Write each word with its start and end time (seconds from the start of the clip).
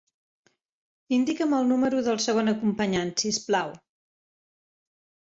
Indica'm 1.17 1.53
el 1.57 1.69
número 1.71 1.99
del 2.07 2.17
segon 2.25 2.53
acompanyant, 2.53 3.13
si 3.25 3.33
us 3.35 3.39
plau. 3.51 3.75